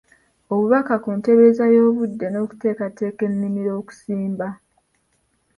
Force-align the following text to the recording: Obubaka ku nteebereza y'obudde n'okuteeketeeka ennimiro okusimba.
Obubaka 0.53 0.93
ku 1.03 1.09
nteebereza 1.17 1.65
y'obudde 1.75 2.25
n'okuteeketeeka 2.29 3.21
ennimiro 3.29 3.71
okusimba. 3.81 4.47